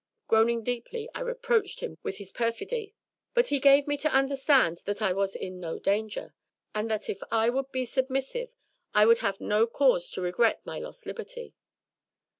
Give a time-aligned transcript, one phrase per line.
[0.27, 2.95] Groaning deeply, I reproached him with his perfidy;
[3.35, 6.33] but he gave me to understand that I was in no danger,
[6.73, 8.55] and that if I would be submissive
[8.95, 11.53] I would have no cause to regret my lost liberty.